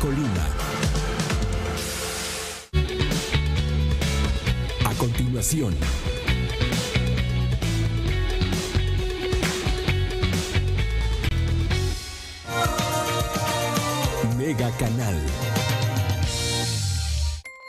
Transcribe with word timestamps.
Colima. 0.00 0.46
A 4.84 4.94
continuación, 4.98 5.74
Mega 14.36 14.70
Canal. 14.78 15.14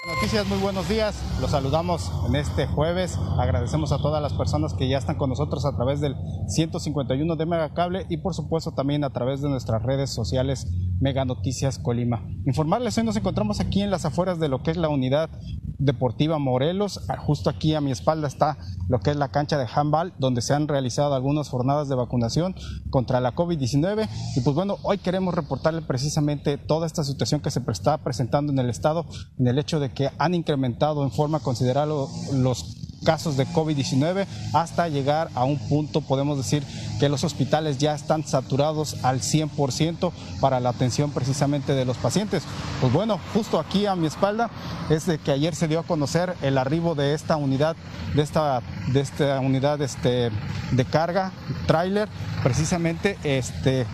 Noticias, 0.08 0.48
muy 0.48 0.58
buenos 0.58 0.90
días. 0.90 1.16
Los 1.40 1.52
saludamos 1.52 2.12
en 2.28 2.36
este 2.36 2.68
jueves. 2.68 3.18
Agradecemos 3.38 3.92
a 3.92 3.98
todas 4.00 4.22
las 4.22 4.34
personas 4.34 4.74
que 4.74 4.90
ya 4.90 4.98
están 4.98 5.18
con 5.18 5.30
nosotros 5.30 5.66
a 5.66 5.76
través 5.76 6.02
del 6.02 6.16
151 6.48 7.36
de 7.36 7.46
Megacable 7.46 8.06
y 8.10 8.18
por 8.18 8.34
supuesto 8.34 8.72
también 8.72 9.04
a 9.04 9.12
través 9.12 9.42
de 9.42 9.50
nuestras 9.50 9.84
redes 9.84 10.10
sociales 10.14 10.68
Mega 11.00 11.26
Noticias 11.26 11.80
Colima. 11.80 12.24
Informarles, 12.46 12.98
hoy 12.98 13.04
nos 13.04 13.16
encontramos 13.16 13.60
aquí 13.60 13.82
en 13.82 13.92
las 13.92 14.06
afueras 14.06 14.40
de 14.40 14.50
lo 14.50 14.64
que 14.64 14.72
es 14.72 14.78
la 14.78 14.90
unidad 14.90 15.30
deportiva 15.78 16.40
Morelos. 16.40 17.02
Justo 17.20 17.50
aquí 17.50 17.76
a 17.76 17.82
mi 17.82 17.92
espalda 17.92 18.28
está 18.28 18.58
lo 18.90 19.00
que 19.00 19.12
es 19.12 19.16
la 19.16 19.30
cancha 19.30 19.58
de 19.58 19.68
handball, 19.74 20.14
donde 20.18 20.42
se 20.42 20.54
han 20.54 20.68
realizado 20.68 21.14
algunas 21.14 21.50
jornadas 21.50 21.88
de 21.88 21.96
vacunación 21.96 22.56
contra 22.90 23.20
la 23.22 23.36
COVID-19. 23.36 24.10
Y 24.36 24.42
pues 24.42 24.56
bueno, 24.56 24.78
hoy 24.84 24.98
queremos 24.98 25.34
reportarle 25.34 25.82
precisamente 25.82 26.58
toda 26.58 26.88
esta 26.88 27.04
situación 27.04 27.42
que 27.42 27.52
se 27.52 27.62
está 27.68 27.98
presentando 28.00 28.52
en 28.52 28.60
el 28.60 28.70
estado, 28.70 29.06
en 29.38 29.48
el 29.48 29.60
hecho 29.60 29.80
de 29.80 29.92
que 29.92 30.10
han 30.18 30.34
incrementado 30.34 31.04
en 31.04 31.12
forma 31.12 31.40
considerable 31.40 31.94
los 32.34 32.77
casos 33.04 33.38
de 33.38 33.48
COVID-19 33.48 34.26
hasta 34.54 34.88
llegar 34.88 35.30
a 35.36 35.44
un 35.44 35.58
punto, 35.58 36.02
podemos 36.02 36.38
decir, 36.38 36.64
que 37.00 37.10
los 37.10 37.24
hospitales 37.24 37.78
ya 37.78 37.94
están 37.94 38.26
saturados 38.26 38.98
al 39.04 39.22
100% 39.22 40.12
para 40.40 40.60
la 40.60 40.70
atención 40.70 41.12
precisamente 41.12 41.74
de 41.74 41.86
los 41.86 41.98
pacientes. 41.98 42.44
Pues 42.82 42.92
bueno, 42.92 43.20
justo 43.34 43.60
aquí 43.60 43.86
a 43.86 43.96
mi 43.96 44.08
espalda 44.08 44.50
es 44.90 45.06
de 45.06 45.18
que 45.20 45.32
ayer 45.32 45.56
se 45.56 45.68
dio 45.68 45.80
a 45.80 45.84
conocer 45.84 46.36
el 46.42 46.58
arribo 46.58 46.96
de 46.96 47.14
esta 47.14 47.38
unidad, 47.38 47.76
de 48.16 48.22
esta, 48.22 48.62
de 48.88 49.02
esta 49.02 49.40
unidad 49.40 49.82
este, 49.82 50.32
de 50.72 50.86
carga, 50.86 51.32
tráiler, 51.66 52.10
precisamente 52.44 53.18
este, 53.24 53.86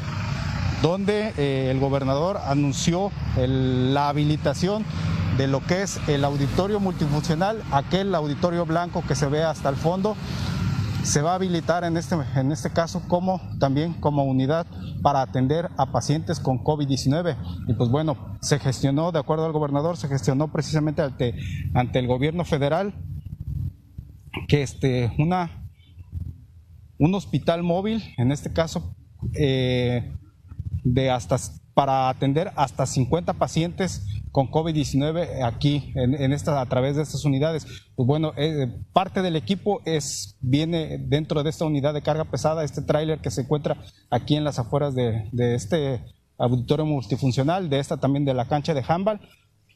donde 0.81 1.33
eh, 1.37 1.69
el 1.71 1.79
gobernador 1.79 2.39
anunció 2.45 3.11
la 3.37 4.09
habilitación 4.09 4.85
de 5.37 5.47
lo 5.47 5.61
que 5.61 5.81
es 5.81 5.99
el 6.07 6.23
auditorio 6.23 6.79
multifuncional, 6.79 7.61
aquel 7.71 8.13
auditorio 8.13 8.65
blanco 8.65 9.03
que 9.07 9.15
se 9.15 9.27
ve 9.27 9.43
hasta 9.43 9.69
el 9.69 9.75
fondo, 9.75 10.15
se 11.03 11.21
va 11.21 11.31
a 11.31 11.35
habilitar 11.35 11.83
en 11.83 11.97
este, 11.97 12.15
en 12.35 12.51
este 12.51 12.71
caso 12.71 13.01
como 13.07 13.41
también 13.59 13.93
como 13.93 14.23
unidad 14.23 14.65
para 15.01 15.21
atender 15.21 15.69
a 15.77 15.91
pacientes 15.91 16.39
con 16.39 16.63
COVID-19. 16.63 17.35
Y 17.67 17.73
pues 17.73 17.89
bueno, 17.89 18.37
se 18.41 18.59
gestionó, 18.59 19.11
de 19.11 19.19
acuerdo 19.19 19.45
al 19.45 19.51
gobernador, 19.51 19.97
se 19.97 20.07
gestionó 20.07 20.51
precisamente 20.51 21.01
ante, 21.01 21.35
ante 21.73 21.99
el 21.99 22.07
gobierno 22.07 22.45
federal 22.45 22.93
que 24.47 24.63
este, 24.63 25.11
una, 25.19 25.67
un 26.97 27.13
hospital 27.15 27.63
móvil, 27.63 28.03
en 28.17 28.31
este 28.31 28.53
caso, 28.53 28.95
eh, 29.33 30.15
de 30.83 31.11
hasta 31.11 31.37
para 31.73 32.09
atender 32.09 32.51
hasta 32.55 32.85
50 32.85 33.33
pacientes 33.33 34.05
con 34.33 34.49
COVID-19 34.49 35.43
aquí 35.45 35.93
en, 35.95 36.15
en 36.15 36.33
esta, 36.33 36.59
a 36.59 36.65
través 36.65 36.95
de 36.95 37.03
estas 37.03 37.23
unidades. 37.23 37.67
Pues 37.95 38.07
bueno, 38.07 38.33
eh, 38.35 38.67
parte 38.91 39.21
del 39.21 39.35
equipo 39.35 39.81
es, 39.85 40.35
viene 40.41 40.97
dentro 40.97 41.43
de 41.43 41.51
esta 41.51 41.65
unidad 41.65 41.93
de 41.93 42.01
carga 42.01 42.25
pesada, 42.25 42.63
este 42.63 42.81
tráiler 42.81 43.19
que 43.19 43.29
se 43.29 43.41
encuentra 43.41 43.77
aquí 44.09 44.35
en 44.35 44.43
las 44.43 44.57
afueras 44.57 44.95
de, 44.95 45.29
de 45.31 45.53
este 45.53 46.01
auditorio 46.39 46.83
multifuncional, 46.83 47.69
de 47.69 47.77
esta 47.77 47.97
también 47.97 48.25
de 48.25 48.33
la 48.33 48.47
cancha 48.47 48.73
de 48.73 48.83
handball. 48.85 49.21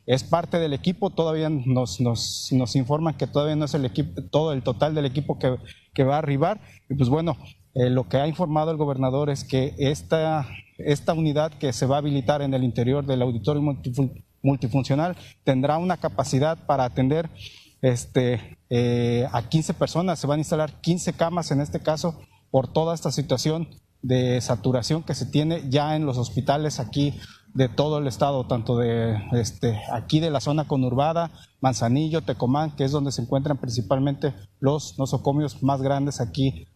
Es 0.07 0.23
parte 0.23 0.57
del 0.57 0.73
equipo, 0.73 1.11
todavía 1.11 1.49
nos, 1.49 2.01
nos, 2.01 2.49
nos 2.51 2.75
informan 2.75 3.15
que 3.15 3.27
todavía 3.27 3.55
no 3.55 3.65
es 3.65 3.75
el 3.75 3.85
equipo, 3.85 4.23
todo 4.31 4.53
el 4.53 4.63
total 4.63 4.95
del 4.95 5.05
equipo 5.05 5.37
que, 5.37 5.55
que 5.93 6.03
va 6.03 6.15
a 6.15 6.19
arribar. 6.19 6.61
Y 6.89 6.95
pues 6.95 7.09
bueno, 7.09 7.37
eh, 7.75 7.91
lo 7.91 8.09
que 8.09 8.17
ha 8.17 8.27
informado 8.27 8.71
el 8.71 8.77
gobernador 8.77 9.29
es 9.29 9.43
que 9.43 9.75
esta, 9.77 10.47
esta 10.79 11.13
unidad 11.13 11.51
que 11.51 11.73
se 11.73 11.85
va 11.85 11.97
a 11.97 11.99
habilitar 11.99 12.41
en 12.41 12.55
el 12.55 12.63
interior 12.63 13.05
del 13.05 13.21
auditorio 13.21 13.61
multifun- 13.61 14.23
multifuncional 14.41 15.15
tendrá 15.43 15.77
una 15.77 15.97
capacidad 15.97 16.65
para 16.65 16.85
atender 16.85 17.29
este, 17.81 18.57
eh, 18.69 19.27
a 19.31 19.49
15 19.49 19.73
personas. 19.73 20.19
Se 20.19 20.27
van 20.27 20.39
a 20.39 20.41
instalar 20.41 20.81
15 20.81 21.13
camas 21.13 21.51
en 21.51 21.61
este 21.61 21.79
caso 21.79 22.19
por 22.51 22.71
toda 22.71 22.95
esta 22.95 23.11
situación 23.11 23.69
de 24.01 24.39
saturación 24.41 25.03
que 25.03 25.15
se 25.15 25.25
tiene 25.25 25.69
ya 25.69 25.95
en 25.95 26.05
los 26.05 26.17
hospitales 26.17 26.79
aquí 26.79 27.13
de 27.53 27.69
todo 27.69 27.97
el 27.97 28.05
estado, 28.05 28.45
tanto 28.45 28.77
de 28.77 29.17
este, 29.31 29.81
aquí 29.91 30.19
de 30.19 30.29
la 30.29 30.41
zona 30.41 30.67
conurbada, 30.67 31.31
Manzanillo, 31.59 32.21
Tecomán, 32.21 32.75
que 32.75 32.83
es 32.83 32.91
donde 32.91 33.11
se 33.11 33.23
encuentran 33.23 33.57
principalmente 33.57 34.35
los 34.59 34.99
nosocomios 34.99 35.63
más 35.63 35.81
grandes 35.81 36.21
aquí 36.21 36.67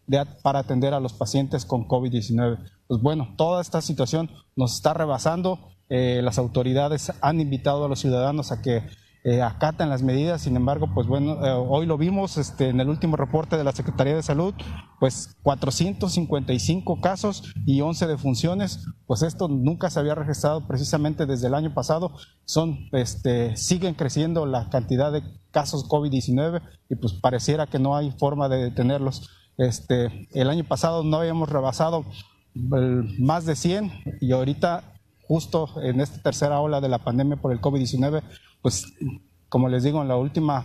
para 0.42 0.58
atender 0.58 0.92
a 0.92 0.98
los 1.00 1.12
pacientes 1.12 1.64
con 1.64 1.86
COVID-19. 1.86 2.58
Pues 2.88 3.00
bueno, 3.00 3.32
toda 3.36 3.62
esta 3.62 3.80
situación 3.80 4.30
nos 4.56 4.74
está 4.74 4.92
rebasando. 4.92 5.71
Eh, 5.94 6.22
las 6.22 6.38
autoridades 6.38 7.12
han 7.20 7.38
invitado 7.38 7.84
a 7.84 7.88
los 7.88 8.00
ciudadanos 8.00 8.50
a 8.50 8.62
que 8.62 8.82
eh, 9.24 9.42
acaten 9.42 9.90
las 9.90 10.02
medidas, 10.02 10.40
sin 10.40 10.56
embargo, 10.56 10.88
pues 10.94 11.06
bueno, 11.06 11.44
eh, 11.44 11.50
hoy 11.52 11.84
lo 11.84 11.98
vimos 11.98 12.38
este, 12.38 12.70
en 12.70 12.80
el 12.80 12.88
último 12.88 13.18
reporte 13.18 13.58
de 13.58 13.64
la 13.64 13.72
Secretaría 13.72 14.16
de 14.16 14.22
Salud, 14.22 14.54
pues 14.98 15.36
455 15.42 16.98
casos 17.02 17.52
y 17.66 17.82
11 17.82 18.06
defunciones, 18.06 18.86
pues 19.06 19.20
esto 19.20 19.48
nunca 19.48 19.90
se 19.90 20.00
había 20.00 20.14
registrado 20.14 20.66
precisamente 20.66 21.26
desde 21.26 21.48
el 21.48 21.54
año 21.54 21.74
pasado, 21.74 22.14
son, 22.46 22.88
este, 22.92 23.54
siguen 23.58 23.92
creciendo 23.92 24.46
la 24.46 24.70
cantidad 24.70 25.12
de 25.12 25.22
casos 25.50 25.86
COVID-19 25.90 26.62
y 26.88 26.94
pues 26.94 27.12
pareciera 27.12 27.66
que 27.66 27.78
no 27.78 27.96
hay 27.96 28.12
forma 28.12 28.48
de 28.48 28.62
detenerlos. 28.64 29.28
Este, 29.58 30.26
el 30.32 30.48
año 30.48 30.64
pasado 30.64 31.04
no 31.04 31.18
habíamos 31.18 31.50
rebasado 31.50 32.06
más 32.54 33.44
de 33.44 33.56
100 33.56 33.92
y 34.22 34.32
ahorita 34.32 34.92
justo 35.26 35.68
en 35.82 36.00
esta 36.00 36.22
tercera 36.22 36.60
ola 36.60 36.80
de 36.80 36.88
la 36.88 36.98
pandemia 36.98 37.36
por 37.36 37.52
el 37.52 37.60
COVID-19, 37.60 38.22
pues 38.60 38.86
como 39.48 39.68
les 39.68 39.82
digo, 39.82 40.00
en 40.00 40.08
la 40.08 40.16
última 40.16 40.64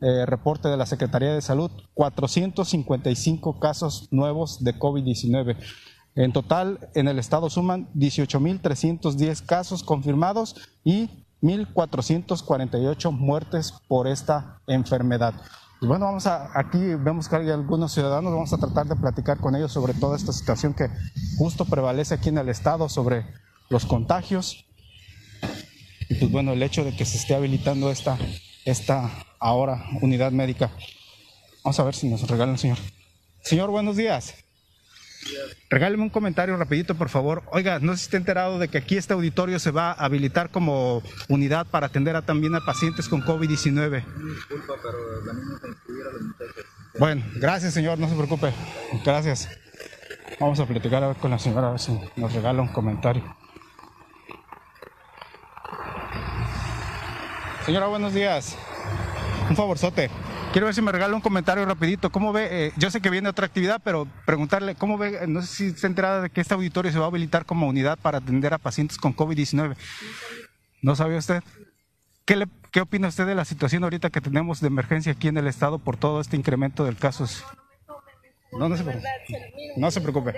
eh, 0.00 0.24
reporte 0.26 0.68
de 0.68 0.76
la 0.76 0.86
Secretaría 0.86 1.34
de 1.34 1.42
Salud, 1.42 1.72
455 1.94 3.58
casos 3.58 4.06
nuevos 4.12 4.62
de 4.62 4.78
COVID-19. 4.78 5.56
En 6.14 6.32
total, 6.32 6.88
en 6.94 7.08
el 7.08 7.18
estado 7.18 7.50
suman 7.50 7.92
18.310 7.94 9.44
casos 9.44 9.82
confirmados 9.82 10.54
y 10.84 11.10
1.448 11.42 13.10
muertes 13.10 13.74
por 13.88 14.06
esta 14.06 14.60
enfermedad. 14.68 15.34
Y 15.80 15.86
bueno, 15.86 16.06
vamos 16.06 16.26
a, 16.26 16.50
aquí 16.58 16.78
vemos 16.78 17.28
que 17.28 17.36
hay 17.36 17.50
algunos 17.50 17.92
ciudadanos, 17.92 18.32
vamos 18.32 18.52
a 18.52 18.58
tratar 18.58 18.86
de 18.86 18.96
platicar 18.96 19.38
con 19.38 19.54
ellos 19.54 19.72
sobre 19.72 19.94
toda 19.94 20.16
esta 20.16 20.32
situación 20.32 20.74
que 20.74 20.88
justo 21.36 21.64
prevalece 21.64 22.14
aquí 22.14 22.28
en 22.28 22.38
el 22.38 22.48
estado 22.48 22.88
sobre 22.88 23.26
los 23.68 23.86
contagios. 23.86 24.64
Y 26.08 26.14
pues 26.14 26.30
bueno, 26.30 26.52
el 26.52 26.62
hecho 26.62 26.84
de 26.84 26.96
que 26.96 27.04
se 27.04 27.18
esté 27.18 27.34
habilitando 27.34 27.90
esta, 27.90 28.18
esta 28.64 29.10
ahora 29.38 29.84
unidad 30.00 30.32
médica. 30.32 30.70
Vamos 31.62 31.78
a 31.80 31.84
ver 31.84 31.94
si 31.94 32.08
nos 32.08 32.26
regala 32.28 32.52
el 32.52 32.58
señor. 32.58 32.78
Señor, 33.42 33.70
buenos 33.70 33.96
días. 33.96 34.34
Regáleme 35.68 36.02
un 36.02 36.10
comentario 36.10 36.56
rapidito, 36.56 36.94
por 36.94 37.08
favor. 37.08 37.42
Oiga, 37.52 37.78
no 37.80 37.92
sé 37.92 37.98
si 37.98 38.04
está 38.04 38.16
enterado 38.16 38.58
de 38.58 38.68
que 38.68 38.78
aquí 38.78 38.96
este 38.96 39.12
auditorio 39.12 39.58
se 39.58 39.70
va 39.70 39.90
a 39.90 40.04
habilitar 40.04 40.50
como 40.50 41.02
unidad 41.28 41.66
para 41.66 41.86
atender 41.86 42.16
a, 42.16 42.22
también 42.22 42.54
a 42.54 42.64
pacientes 42.64 43.08
con 43.08 43.22
COVID-19. 43.22 44.04
Disculpa, 44.34 44.74
pero 44.82 45.24
la 45.26 45.32
misma 45.32 45.60
a 45.62 46.12
los 46.12 46.22
muchachos. 46.22 46.64
Bueno, 46.98 47.24
gracias 47.34 47.74
señor, 47.74 47.98
no 47.98 48.08
se 48.08 48.14
preocupe. 48.14 48.52
Gracias. 49.04 49.48
Vamos 50.40 50.60
a 50.60 50.66
platicar 50.66 51.02
a 51.02 51.08
ver 51.08 51.16
con 51.16 51.30
la 51.30 51.38
señora 51.38 51.68
a 51.68 51.70
ver 51.72 51.80
si 51.80 51.98
nos 52.16 52.32
regala 52.32 52.62
un 52.62 52.68
comentario. 52.68 53.37
Señora, 57.68 57.86
buenos 57.88 58.14
días. 58.14 58.56
Un 59.50 59.54
favorzote. 59.54 60.08
quiero 60.52 60.64
ver 60.64 60.74
si 60.74 60.80
me 60.80 60.90
regala 60.90 61.14
un 61.14 61.20
comentario 61.20 61.66
rapidito. 61.66 62.08
¿Cómo 62.08 62.32
ve? 62.32 62.48
eh, 62.50 62.72
yo 62.78 62.90
sé 62.90 63.02
que 63.02 63.10
viene 63.10 63.28
otra 63.28 63.44
actividad, 63.44 63.78
pero 63.84 64.08
preguntarle, 64.24 64.74
¿cómo 64.74 64.96
ve? 64.96 65.18
eh, 65.20 65.26
No 65.26 65.42
sé 65.42 65.48
si 65.48 65.66
está 65.66 65.86
enterada 65.86 66.22
de 66.22 66.30
que 66.30 66.40
este 66.40 66.54
auditorio 66.54 66.90
se 66.90 66.98
va 66.98 67.04
a 67.04 67.08
habilitar 67.08 67.44
como 67.44 67.68
unidad 67.68 67.98
para 67.98 68.16
atender 68.18 68.54
a 68.54 68.58
pacientes 68.58 68.96
con 68.96 69.14
COVID-19. 69.14 69.76
¿No 70.80 70.96
sabía 70.96 71.18
usted? 71.18 71.42
¿Qué, 72.24 72.36
le, 72.36 72.46
¿Qué 72.70 72.80
opina 72.80 73.08
usted 73.08 73.26
de 73.26 73.34
la 73.34 73.44
situación 73.44 73.84
ahorita 73.84 74.08
que 74.08 74.22
tenemos 74.22 74.62
de 74.62 74.68
emergencia 74.68 75.12
aquí 75.12 75.28
en 75.28 75.36
el 75.36 75.46
estado 75.46 75.78
por 75.78 75.98
todo 75.98 76.22
este 76.22 76.38
incremento 76.38 76.86
del 76.86 76.96
casos? 76.96 77.44
No, 78.50 78.70
no 78.70 78.78
se 78.78 78.82
preocupe. 78.82 79.08
No 79.76 79.90
se 79.90 80.00
preocupe. 80.00 80.34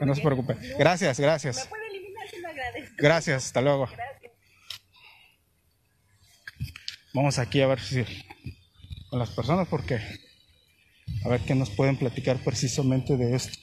No 0.00 0.14
se 0.14 0.22
preocupe. 0.22 0.56
Gracias, 0.78 1.20
gracias. 1.20 1.68
Gracias, 2.96 3.44
hasta 3.44 3.60
luego. 3.60 3.90
Vamos 7.14 7.38
aquí 7.38 7.60
a 7.60 7.66
ver 7.66 7.78
si 7.78 8.02
con 9.10 9.18
las 9.18 9.28
personas 9.28 9.68
porque 9.68 10.00
a 11.22 11.28
ver 11.28 11.42
qué 11.42 11.54
nos 11.54 11.68
pueden 11.68 11.98
platicar 11.98 12.38
precisamente 12.42 13.18
de 13.18 13.34
esto. 13.34 13.58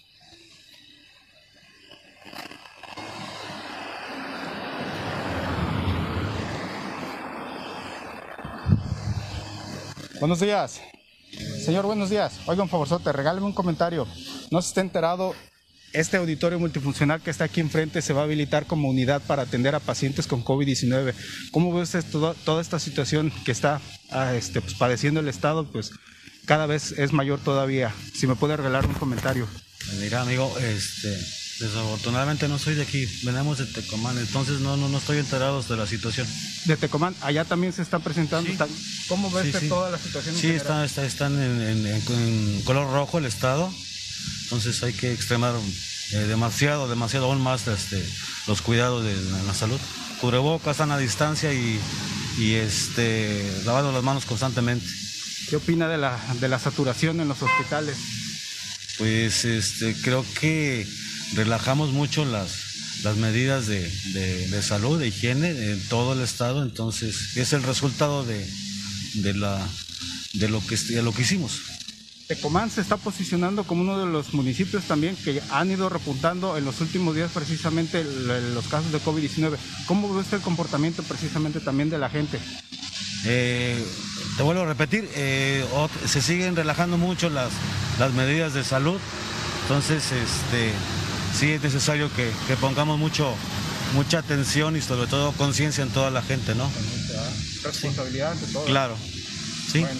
Buenos 10.20 10.40
días. 10.40 10.80
Señor, 11.66 11.88
buenos 11.88 12.12
días. 12.12 12.40
Oiga, 12.46 12.62
un 12.62 12.70
favorzote, 12.70 13.12
regáleme 13.12 13.48
un 13.48 13.54
comentario. 13.54 14.06
¿No 14.52 14.62
se 14.62 14.68
está 14.68 14.82
enterado? 14.82 15.34
Este 15.92 16.18
auditorio 16.18 16.60
multifuncional 16.60 17.20
que 17.22 17.32
está 17.32 17.46
aquí 17.46 17.62
enfrente 17.62 18.02
se 18.04 18.14
va 18.14 18.22
a 18.22 18.24
habilitar 18.26 18.68
como 18.68 18.90
unidad 18.90 19.22
para 19.24 19.42
atender 19.44 19.74
a 19.74 19.80
pacientes 19.80 20.28
con 20.28 20.44
COVID-19. 20.46 21.14
¿Cómo 21.52 21.74
ve 21.74 21.82
usted 21.82 22.04
toda 22.12 22.62
esta 22.62 22.80
situación 22.80 23.32
que 23.44 23.52
está 23.52 23.82
ah, 24.12 24.36
este, 24.36 24.62
pues, 24.62 24.76
padeciendo 24.76 25.20
el 25.20 25.28
Estado? 25.28 25.66
Pues 25.72 25.92
cada 26.46 26.68
vez 26.68 26.92
es 26.92 27.12
mayor 27.12 27.40
todavía. 27.40 27.92
Si 28.14 28.28
me 28.28 28.36
puede 28.36 28.56
regalar 28.56 28.86
un 28.86 28.94
comentario. 28.94 29.48
Mira, 30.00 30.22
amigo, 30.22 30.56
este, 30.60 31.10
desafortunadamente 31.60 32.48
no 32.48 32.60
soy 32.60 32.76
de 32.76 32.84
aquí, 32.84 33.08
venimos 33.24 33.58
de 33.58 33.66
Tecomán, 33.66 34.18
entonces 34.20 34.60
no, 34.60 34.78
no, 34.78 34.90
no 34.90 34.98
estoy 35.00 35.18
enterado 35.18 35.64
de 35.64 35.76
la 35.78 35.88
situación. 35.88 36.28
De 36.66 36.78
Tecomán, 36.78 37.16
allá 37.22 37.46
también 37.46 37.74
se 37.74 37.82
está 37.82 37.98
presentando. 37.98 38.50
Sí. 38.52 38.58
¿Cómo 39.08 39.32
ve 39.32 39.42
Sí, 39.44 39.48
usted 39.50 39.60
sí. 39.62 39.70
toda 39.70 39.90
la 39.90 39.98
situación? 39.98 40.36
en 40.36 40.42
Sí, 40.42 40.50
está, 40.50 40.86
está- 40.86 41.06
están 41.06 41.42
en- 41.42 41.88
en 41.88 42.62
color 42.64 42.92
rojo 42.92 43.18
el 43.18 43.26
estado, 43.26 43.74
entonces 44.44 44.82
hay 44.84 44.94
que 44.94 45.12
extremar 45.14 45.56
eh, 46.12 46.18
demasiado, 46.28 46.88
demasiado 46.88 47.26
aún 47.26 47.42
más 47.42 47.68
este, 47.68 48.04
los 48.48 48.62
cuidados 48.62 49.04
de, 49.04 49.16
de 49.16 49.44
la 49.44 49.54
salud. 49.54 49.80
Cubrebocas, 50.22 50.78
sana 50.78 50.98
distancia 50.98 51.54
y, 51.54 51.80
y 52.40 52.54
este, 52.54 53.62
lavando 53.66 53.92
las 53.92 54.04
manos 54.04 54.26
constantemente. 54.26 54.86
¿Qué 55.50 55.56
opina 55.56 55.88
de 55.88 55.98
la, 55.98 56.20
de 56.40 56.48
la 56.50 56.60
saturación 56.60 57.20
en 57.22 57.28
los 57.28 57.42
hospitales? 57.42 57.96
Pues 58.98 59.46
este, 59.46 59.96
creo 60.02 60.26
que 60.40 60.86
relajamos 61.36 61.92
mucho 61.92 62.26
las, 62.26 62.52
las 63.04 63.16
medidas 63.16 63.66
de, 63.68 63.90
de- 64.14 64.48
de 64.50 64.62
salud, 64.62 65.00
de 65.00 65.08
higiene 65.08 65.50
en 65.52 65.80
todo 65.88 66.14
el 66.14 66.22
estado, 66.22 66.64
entonces 66.64 67.38
es 67.38 67.54
el 67.54 67.64
resultado 67.64 68.26
de, 68.26 68.46
de, 69.16 69.34
la, 69.36 69.66
de, 70.34 70.50
lo 70.50 70.60
que, 70.66 70.76
de 70.76 71.02
lo 71.02 71.14
que 71.14 71.22
hicimos. 71.22 71.62
Tecomán 72.30 72.70
se 72.70 72.82
está 72.82 72.96
posicionando 72.96 73.64
como 73.64 73.82
uno 73.82 74.00
de 74.00 74.06
los 74.06 74.36
municipios 74.36 74.84
también 74.84 75.16
que 75.16 75.42
han 75.50 75.72
ido 75.72 75.90
repuntando 75.90 76.58
en 76.58 76.64
los 76.64 76.80
últimos 76.80 77.16
días 77.16 77.32
precisamente 77.34 78.04
los 78.04 78.68
casos 78.68 78.92
de 78.92 79.00
COVID-19. 79.00 79.58
¿Cómo 79.88 80.14
ve 80.14 80.22
usted 80.22 80.38
el 80.38 80.44
comportamiento 80.44 81.02
precisamente 81.02 81.60
también 81.60 81.90
de 81.90 81.98
la 81.98 82.08
gente? 82.08 82.40
Eh, 83.26 83.84
te 84.38 84.44
vuelvo 84.44 84.62
a 84.62 84.68
repetir, 84.68 85.10
eh, 85.16 85.66
se 86.06 86.22
siguen 86.22 86.56
relajando 86.56 87.00
mucho 87.00 87.32
las, 87.32 87.50
las 87.98 88.14
medidas 88.14 88.54
de 88.54 88.64
salud, 88.64 89.00
entonces 89.64 90.12
este, 90.12 90.72
sí 91.36 91.54
es 91.54 91.64
necesario 91.64 92.14
que, 92.14 92.30
que 92.48 92.56
pongamos 92.58 93.00
mucho, 93.00 93.34
mucha 93.96 94.20
atención 94.20 94.76
y 94.78 94.82
sobre 94.82 95.08
todo 95.08 95.32
conciencia 95.32 95.82
en 95.84 95.90
toda 95.90 96.12
la 96.12 96.22
gente, 96.22 96.54
¿no? 96.54 96.70
Responsabilidad 97.64 98.34
ante 98.34 98.46
todo. 98.54 98.66
Claro, 98.66 98.96
sí. 99.72 99.80
Bueno. 99.80 100.00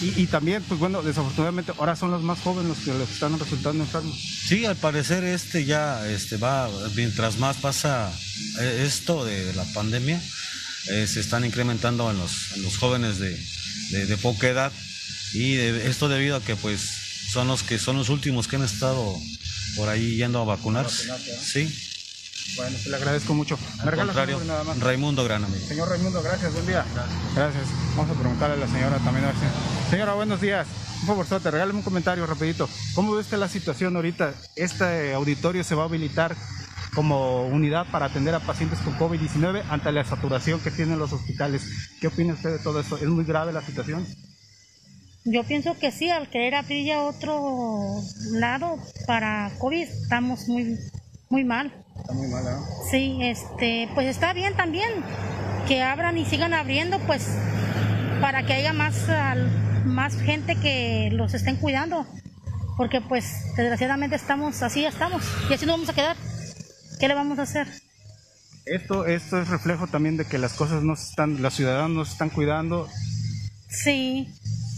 Y, 0.00 0.22
y 0.22 0.26
también, 0.26 0.62
pues 0.66 0.80
bueno, 0.80 1.02
desafortunadamente 1.02 1.72
ahora 1.78 1.94
son 1.94 2.10
los 2.10 2.22
más 2.22 2.38
jóvenes 2.40 2.68
los 2.70 2.78
que 2.78 2.94
les 2.98 3.10
están 3.10 3.38
resultando 3.38 3.84
enfermos. 3.84 4.16
Sí, 4.48 4.64
al 4.64 4.76
parecer 4.76 5.24
este 5.24 5.64
ya 5.66 6.08
este 6.08 6.36
va 6.38 6.70
mientras 6.94 7.36
más 7.38 7.56
pasa 7.58 8.10
eh, 8.60 8.84
esto 8.86 9.24
de 9.26 9.52
la 9.52 9.64
pandemia 9.74 10.18
eh, 10.88 11.06
se 11.06 11.20
están 11.20 11.44
incrementando 11.44 12.10
en 12.10 12.16
los, 12.18 12.52
en 12.56 12.62
los 12.62 12.78
jóvenes 12.78 13.18
de, 13.18 13.38
de- 13.90 14.06
de 14.06 14.16
poca 14.16 14.48
edad 14.48 14.72
y 15.34 15.56
esto 15.56 16.08
debido 16.08 16.36
a 16.36 16.40
que 16.42 16.56
pues 16.56 16.80
son 17.30 17.46
los 17.48 17.62
que 17.62 17.78
son 17.78 17.96
los 17.98 18.08
últimos 18.08 18.48
que 18.48 18.56
han 18.56 18.64
estado 18.64 19.14
por 19.76 19.88
ahí 19.90 20.16
yendo 20.16 20.40
a 20.40 20.44
vacunarse. 20.44 21.08
Sí, 21.42 21.68
Bueno, 22.56 22.72
pues 22.72 22.86
le 22.86 22.96
agradezco 22.96 23.34
mucho. 23.34 23.58
¿Me 23.84 23.90
al 23.90 23.96
contrario, 23.96 24.40
nada 24.46 24.64
más? 24.64 24.78
Raimundo 24.80 25.22
Gran 25.24 25.44
amigo. 25.44 25.64
Señor 25.68 25.88
Raimundo, 25.90 26.22
gracias, 26.22 26.52
buen 26.54 26.66
día. 26.66 26.84
Gracias. 27.36 27.64
Vamos 27.96 28.16
a 28.16 28.18
preguntarle 28.18 28.54
a 28.56 28.66
la 28.66 28.72
señora 28.72 28.98
también. 28.98 29.26
A 29.26 29.28
ver 29.28 29.36
si- 29.36 29.79
Señora, 29.90 30.14
buenos 30.14 30.40
días. 30.40 30.66
Un 31.02 31.06
favor, 31.06 31.26
te 31.26 31.50
regálame 31.50 31.78
un 31.78 31.84
comentario 31.84 32.26
rapidito. 32.26 32.68
¿Cómo 32.94 33.12
ve 33.12 33.20
usted 33.20 33.38
la 33.38 33.48
situación 33.48 33.96
ahorita? 33.96 34.34
Este 34.56 35.14
auditorio 35.14 35.64
se 35.64 35.74
va 35.74 35.82
a 35.82 35.86
habilitar 35.86 36.36
como 36.94 37.46
unidad 37.46 37.86
para 37.90 38.06
atender 38.06 38.34
a 38.34 38.40
pacientes 38.40 38.78
con 38.80 38.96
COVID-19 38.98 39.62
ante 39.70 39.90
la 39.92 40.04
saturación 40.04 40.60
que 40.60 40.70
tienen 40.70 40.98
los 40.98 41.12
hospitales. 41.12 41.62
¿Qué 42.00 42.06
opina 42.08 42.34
usted 42.34 42.50
de 42.50 42.58
todo 42.58 42.80
esto? 42.80 42.96
¿Es 42.96 43.06
muy 43.06 43.24
grave 43.24 43.52
la 43.52 43.62
situación? 43.62 44.06
Yo 45.24 45.44
pienso 45.44 45.76
que 45.78 45.90
sí, 45.92 46.08
al 46.08 46.28
querer 46.30 46.54
abrir 46.54 46.86
ya 46.86 47.02
otro 47.02 48.00
lado 48.32 48.78
para 49.06 49.50
COVID 49.58 49.82
estamos 49.82 50.48
muy, 50.48 50.78
muy 51.28 51.44
mal. 51.44 51.72
Está 51.98 52.12
muy 52.12 52.28
mal, 52.28 52.44
¿no? 52.44 52.64
Sí, 52.90 53.18
este, 53.22 53.88
pues 53.94 54.06
está 54.08 54.32
bien 54.32 54.54
también 54.56 54.88
que 55.68 55.82
abran 55.82 56.16
y 56.16 56.24
sigan 56.26 56.54
abriendo, 56.54 56.98
pues 57.06 57.26
para 58.20 58.44
que 58.44 58.52
haya 58.54 58.72
más, 58.72 59.08
al- 59.08 59.69
más 59.90 60.16
gente 60.16 60.56
que 60.56 61.10
los 61.12 61.34
estén 61.34 61.56
cuidando, 61.56 62.06
porque 62.76 63.00
pues 63.00 63.26
desgraciadamente 63.56 64.16
estamos 64.16 64.62
así, 64.62 64.82
ya 64.82 64.88
estamos 64.88 65.22
y 65.50 65.54
así 65.54 65.66
nos 65.66 65.74
vamos 65.74 65.88
a 65.90 65.94
quedar. 65.94 66.16
¿Qué 66.98 67.08
le 67.08 67.14
vamos 67.14 67.38
a 67.38 67.42
hacer? 67.42 67.68
Esto, 68.66 69.06
esto 69.06 69.40
es 69.40 69.48
reflejo 69.48 69.86
también 69.86 70.16
de 70.16 70.24
que 70.24 70.38
las 70.38 70.52
cosas 70.52 70.82
no 70.82 70.94
se 70.96 71.10
están, 71.10 71.42
los 71.42 71.54
ciudadanos 71.54 71.90
no 71.90 72.04
se 72.04 72.12
están 72.12 72.30
cuidando. 72.30 72.88
Sí, 73.68 74.28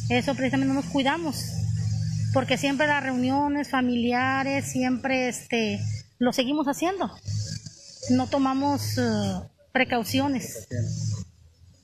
eso 0.09 0.35
precisamente 0.35 0.73
no 0.73 0.81
nos 0.81 0.90
cuidamos, 0.90 1.45
porque 2.33 2.59
siempre 2.59 2.87
las 2.87 3.02
reuniones 3.02 3.71
familiares, 3.71 4.71
siempre 4.71 5.28
este, 5.28 5.81
lo 6.19 6.33
seguimos 6.33 6.66
haciendo. 6.69 7.11
No 8.11 8.26
tomamos 8.28 8.99
eh, 8.99 9.02
precauciones. 9.73 10.69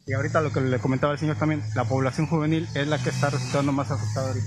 Y 0.08 0.14
ahorita 0.14 0.40
lo 0.40 0.50
que 0.50 0.62
le 0.62 0.78
comentaba 0.78 1.12
el 1.12 1.18
señor 1.18 1.36
también, 1.36 1.62
la 1.74 1.84
población 1.84 2.26
juvenil 2.26 2.66
es 2.74 2.88
la 2.88 2.96
que 2.96 3.10
está 3.10 3.28
resultando 3.28 3.72
más 3.72 3.90
afectada 3.90 4.28
ahorita. 4.28 4.46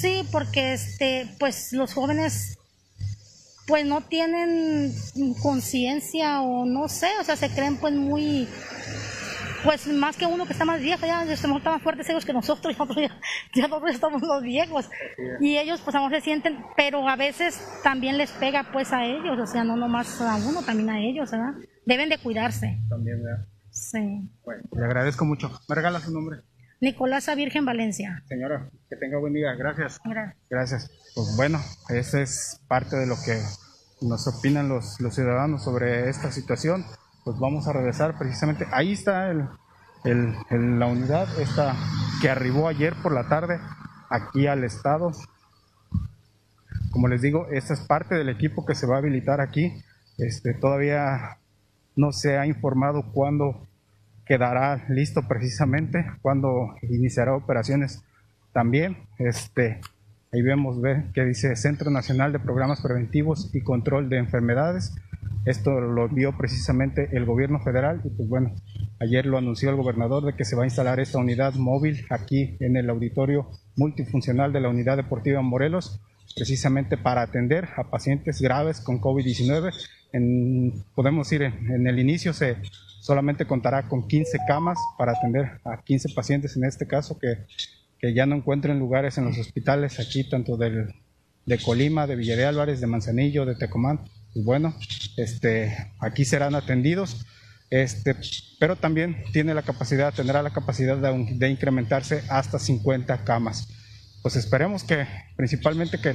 Sí, 0.00 0.28
porque 0.30 0.74
este, 0.74 1.34
pues 1.40 1.72
los 1.72 1.94
jóvenes 1.94 2.58
pues 3.66 3.86
no 3.86 4.02
tienen 4.02 4.92
conciencia 5.40 6.42
o 6.42 6.66
no 6.66 6.88
sé, 6.88 7.08
o 7.20 7.24
sea, 7.24 7.36
se 7.36 7.48
creen 7.48 7.78
pues 7.78 7.94
muy 7.94 8.46
pues 9.64 9.86
más 9.86 10.16
que 10.16 10.26
uno 10.26 10.44
que 10.44 10.52
está 10.52 10.64
más 10.64 10.80
viejo, 10.80 11.06
ya 11.06 11.22
este, 11.22 11.34
están 11.34 11.52
más 11.72 11.82
fuertes 11.82 12.08
ellos 12.10 12.26
que 12.26 12.32
nosotros, 12.34 12.74
ya 12.74 12.84
nosotros, 12.84 13.08
ya, 13.54 13.62
ya 13.62 13.68
nosotros 13.68 13.94
estamos 13.94 14.20
los 14.20 14.42
viejos. 14.42 14.90
Y 15.40 15.56
ellos 15.56 15.80
pues 15.80 15.94
a 15.94 16.00
lo 16.00 16.06
mejor 16.06 16.20
se 16.20 16.24
sienten, 16.24 16.58
pero 16.76 17.08
a 17.08 17.16
veces 17.16 17.62
también 17.82 18.18
les 18.18 18.30
pega 18.32 18.68
pues 18.72 18.92
a 18.92 19.06
ellos, 19.06 19.38
o 19.38 19.46
sea, 19.46 19.64
no 19.64 19.76
nomás 19.76 20.20
a 20.20 20.36
uno, 20.36 20.62
también 20.62 20.90
a 20.90 21.00
ellos, 21.00 21.30
¿verdad? 21.30 21.54
Deben 21.86 22.08
de 22.08 22.18
cuidarse. 22.18 22.78
También, 22.90 23.22
¿verdad? 23.22 23.51
Sí. 23.72 24.30
Bueno, 24.44 24.62
le 24.72 24.84
agradezco 24.84 25.24
mucho. 25.24 25.50
¿Me 25.68 25.74
regala 25.74 25.98
su 26.00 26.12
nombre? 26.12 26.40
Nicolasa 26.80 27.34
Virgen 27.34 27.64
Valencia. 27.64 28.22
Señora, 28.28 28.68
que 28.88 28.96
tenga 28.96 29.18
buen 29.18 29.32
día. 29.32 29.54
Gracias. 29.54 30.00
Gracias. 30.04 30.36
Gracias. 30.50 30.90
Pues 31.14 31.34
bueno, 31.36 31.58
esa 31.88 32.20
es 32.20 32.60
parte 32.68 32.96
de 32.96 33.06
lo 33.06 33.16
que 33.24 33.40
nos 34.00 34.26
opinan 34.28 34.68
los, 34.68 35.00
los 35.00 35.14
ciudadanos 35.14 35.62
sobre 35.64 36.08
esta 36.08 36.30
situación. 36.32 36.84
Pues 37.24 37.38
vamos 37.38 37.66
a 37.68 37.72
regresar 37.72 38.18
precisamente. 38.18 38.66
Ahí 38.72 38.92
está 38.92 39.30
el, 39.30 39.48
el- 40.04 40.34
el- 40.50 40.78
la 40.78 40.86
unidad 40.86 41.28
esta 41.40 41.76
que 42.20 42.28
arribó 42.28 42.68
ayer 42.68 42.94
por 43.02 43.12
la 43.12 43.28
tarde 43.28 43.60
aquí 44.10 44.46
al 44.48 44.64
estado. 44.64 45.12
Como 46.90 47.08
les 47.08 47.22
digo, 47.22 47.46
esta 47.50 47.74
es 47.74 47.80
parte 47.80 48.16
del 48.16 48.28
equipo 48.28 48.66
que 48.66 48.74
se 48.74 48.86
va 48.86 48.96
a 48.96 48.98
habilitar 48.98 49.40
aquí. 49.40 49.72
Este, 50.18 50.52
todavía 50.54 51.38
no 51.96 52.12
se 52.12 52.38
ha 52.38 52.46
informado 52.46 53.12
cuándo 53.12 53.66
quedará 54.24 54.84
listo 54.88 55.22
precisamente, 55.28 56.06
cuándo 56.22 56.74
iniciará 56.82 57.34
operaciones 57.34 58.02
también. 58.52 58.96
Este, 59.18 59.80
ahí 60.32 60.42
vemos 60.42 60.80
ve, 60.80 61.04
que 61.14 61.24
dice 61.24 61.56
Centro 61.56 61.90
Nacional 61.90 62.32
de 62.32 62.38
Programas 62.38 62.80
Preventivos 62.80 63.50
y 63.54 63.62
Control 63.62 64.08
de 64.08 64.18
Enfermedades. 64.18 64.94
Esto 65.44 65.80
lo 65.80 66.06
envió 66.06 66.36
precisamente 66.36 67.08
el 67.12 67.24
gobierno 67.24 67.60
federal 67.60 68.00
y 68.04 68.10
pues 68.10 68.28
bueno, 68.28 68.54
ayer 69.00 69.26
lo 69.26 69.38
anunció 69.38 69.70
el 69.70 69.76
gobernador 69.76 70.24
de 70.24 70.34
que 70.34 70.44
se 70.44 70.54
va 70.54 70.62
a 70.62 70.66
instalar 70.66 71.00
esta 71.00 71.18
unidad 71.18 71.54
móvil 71.54 72.06
aquí 72.10 72.56
en 72.60 72.76
el 72.76 72.88
auditorio 72.88 73.50
multifuncional 73.76 74.52
de 74.52 74.60
la 74.60 74.68
Unidad 74.68 74.98
Deportiva 74.98 75.42
Morelos, 75.42 76.00
precisamente 76.36 76.96
para 76.96 77.22
atender 77.22 77.68
a 77.76 77.90
pacientes 77.90 78.40
graves 78.40 78.80
con 78.80 79.00
COVID-19. 79.00 79.72
Podemos 80.94 81.30
ir 81.32 81.42
en, 81.42 81.86
el 81.86 81.98
inicio 81.98 82.32
se 82.32 82.56
solamente 83.00 83.46
contará 83.46 83.88
con 83.88 84.06
15 84.06 84.38
camas 84.46 84.78
para 84.96 85.12
atender 85.12 85.60
a 85.64 85.82
15 85.82 86.10
pacientes 86.14 86.56
en 86.56 86.64
este 86.64 86.86
caso 86.86 87.18
que, 87.18 87.46
que 87.98 88.14
ya 88.14 88.26
no 88.26 88.36
encuentren 88.36 88.78
lugares 88.78 89.18
en 89.18 89.24
los 89.24 89.38
hospitales 89.38 89.98
aquí, 89.98 90.28
tanto 90.28 90.56
del, 90.56 90.94
de 91.46 91.58
Colima, 91.58 92.06
de 92.06 92.16
Villa 92.16 92.36
de 92.36 92.46
Álvarez, 92.46 92.80
de 92.80 92.86
Manzanillo, 92.86 93.46
de 93.46 93.54
Tecomán. 93.54 94.00
Y 94.34 94.42
bueno, 94.42 94.74
este, 95.16 95.76
aquí 96.00 96.24
serán 96.24 96.54
atendidos. 96.54 97.26
Este, 97.70 98.14
pero 98.60 98.76
también 98.76 99.16
tiene 99.32 99.54
la 99.54 99.62
capacidad, 99.62 100.12
tendrá 100.12 100.42
la 100.42 100.50
capacidad 100.50 100.98
de, 100.98 101.48
incrementarse 101.48 102.22
hasta 102.28 102.58
50 102.58 103.24
camas. 103.24 103.68
Pues 104.20 104.36
esperemos 104.36 104.84
que 104.84 105.06
principalmente 105.36 105.98
que 105.98 106.14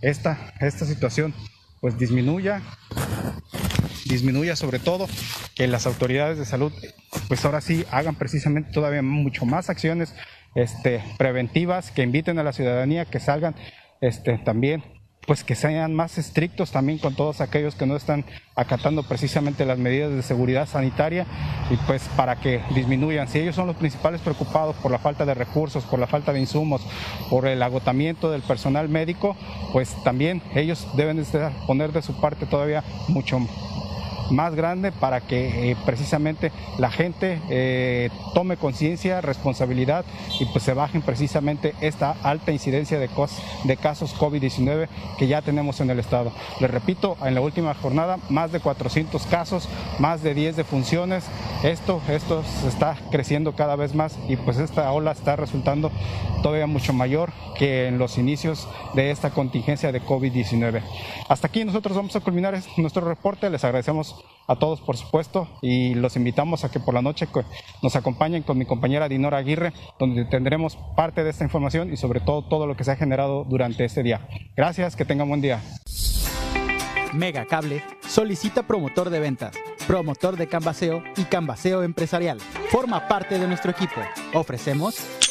esta, 0.00 0.54
esta 0.60 0.86
situación 0.86 1.34
pues 1.80 1.98
disminuya, 1.98 2.62
disminuya 4.12 4.56
sobre 4.56 4.78
todo, 4.78 5.08
que 5.54 5.66
las 5.66 5.86
autoridades 5.86 6.38
de 6.38 6.44
salud 6.44 6.72
pues 7.28 7.44
ahora 7.44 7.60
sí 7.60 7.84
hagan 7.90 8.14
precisamente 8.14 8.72
todavía 8.72 9.02
mucho 9.02 9.44
más 9.44 9.70
acciones 9.70 10.14
este, 10.54 11.02
preventivas, 11.18 11.90
que 11.90 12.02
inviten 12.02 12.38
a 12.38 12.42
la 12.42 12.52
ciudadanía 12.52 13.04
que 13.04 13.20
salgan 13.20 13.54
este, 14.00 14.38
también 14.38 14.82
pues 15.26 15.44
que 15.44 15.54
sean 15.54 15.94
más 15.94 16.18
estrictos 16.18 16.72
también 16.72 16.98
con 16.98 17.14
todos 17.14 17.40
aquellos 17.40 17.74
que 17.74 17.86
no 17.86 17.96
están 17.96 18.24
acatando 18.56 19.04
precisamente 19.04 19.64
las 19.64 19.78
medidas 19.78 20.12
de 20.12 20.22
seguridad 20.22 20.66
sanitaria 20.66 21.26
y 21.70 21.76
pues 21.86 22.02
para 22.16 22.36
que 22.36 22.60
disminuyan. 22.74 23.28
Si 23.28 23.38
ellos 23.38 23.54
son 23.54 23.68
los 23.68 23.76
principales 23.76 24.20
preocupados 24.20 24.74
por 24.76 24.90
la 24.90 24.98
falta 24.98 25.24
de 25.24 25.34
recursos, 25.34 25.84
por 25.84 26.00
la 26.00 26.08
falta 26.08 26.32
de 26.32 26.40
insumos, 26.40 26.82
por 27.30 27.46
el 27.46 27.62
agotamiento 27.62 28.30
del 28.30 28.42
personal 28.42 28.88
médico, 28.88 29.36
pues 29.72 29.94
también 30.02 30.42
ellos 30.54 30.88
deben 30.96 31.16
de 31.18 31.50
poner 31.66 31.92
de 31.92 32.02
su 32.02 32.20
parte 32.20 32.46
todavía 32.46 32.82
mucho 33.08 33.38
más 34.32 34.54
grande 34.54 34.92
para 34.92 35.20
que 35.20 35.70
eh, 35.70 35.76
precisamente 35.84 36.52
la 36.78 36.90
gente 36.90 37.40
eh, 37.50 38.10
tome 38.34 38.56
conciencia, 38.56 39.20
responsabilidad 39.20 40.04
y 40.40 40.46
pues 40.46 40.64
se 40.64 40.74
bajen 40.74 41.02
precisamente 41.02 41.74
esta 41.80 42.16
alta 42.22 42.52
incidencia 42.52 42.98
de, 42.98 43.08
de 43.64 43.76
casos 43.76 44.16
COVID-19 44.16 44.88
que 45.18 45.26
ya 45.26 45.42
tenemos 45.42 45.80
en 45.80 45.90
el 45.90 45.98
estado. 45.98 46.32
Les 46.60 46.70
repito, 46.70 47.16
en 47.22 47.34
la 47.34 47.40
última 47.40 47.74
jornada 47.74 48.18
más 48.28 48.52
de 48.52 48.60
400 48.60 49.26
casos, 49.26 49.68
más 49.98 50.22
de 50.22 50.34
10 50.34 50.56
defunciones. 50.56 51.24
Esto, 51.62 52.00
esto 52.08 52.42
se 52.60 52.68
está 52.68 52.96
creciendo 53.10 53.54
cada 53.54 53.76
vez 53.76 53.94
más 53.94 54.18
y 54.28 54.36
pues 54.36 54.58
esta 54.58 54.90
ola 54.92 55.12
está 55.12 55.36
resultando 55.36 55.90
todavía 56.42 56.66
mucho 56.66 56.92
mayor 56.92 57.32
que 57.56 57.86
en 57.86 57.98
los 57.98 58.18
inicios 58.18 58.68
de 58.94 59.10
esta 59.10 59.30
contingencia 59.30 59.92
de 59.92 60.02
COVID-19. 60.02 60.82
Hasta 61.28 61.46
aquí 61.46 61.64
nosotros 61.64 61.96
vamos 61.96 62.16
a 62.16 62.20
culminar 62.20 62.58
nuestro 62.76 63.06
reporte. 63.06 63.48
Les 63.50 63.64
agradecemos 63.64 64.21
a 64.46 64.56
todos, 64.56 64.80
por 64.80 64.96
supuesto, 64.96 65.48
y 65.62 65.94
los 65.94 66.16
invitamos 66.16 66.64
a 66.64 66.70
que 66.70 66.80
por 66.80 66.94
la 66.94 67.02
noche 67.02 67.28
nos 67.82 67.96
acompañen 67.96 68.42
con 68.42 68.58
mi 68.58 68.64
compañera 68.64 69.08
Dinora 69.08 69.38
Aguirre, 69.38 69.72
donde 69.98 70.24
tendremos 70.24 70.76
parte 70.96 71.24
de 71.24 71.30
esta 71.30 71.44
información 71.44 71.92
y 71.92 71.96
sobre 71.96 72.20
todo 72.20 72.42
todo 72.42 72.66
lo 72.66 72.76
que 72.76 72.84
se 72.84 72.90
ha 72.90 72.96
generado 72.96 73.44
durante 73.44 73.84
este 73.84 74.02
día. 74.02 74.26
Gracias, 74.56 74.96
que 74.96 75.04
tengan 75.04 75.28
buen 75.28 75.40
día. 75.40 75.60
Mega 77.12 77.44
Cable 77.44 77.82
solicita 78.06 78.62
promotor 78.62 79.10
de 79.10 79.20
ventas, 79.20 79.54
promotor 79.86 80.36
de 80.36 80.48
canvaseo 80.48 81.02
y 81.16 81.24
canvaseo 81.24 81.82
empresarial. 81.82 82.38
Forma 82.70 83.06
parte 83.06 83.38
de 83.38 83.46
nuestro 83.46 83.70
equipo. 83.70 84.00
Ofrecemos 84.32 85.21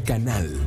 Canal. 0.00 0.59